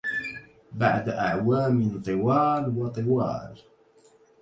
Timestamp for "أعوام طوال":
1.09-2.77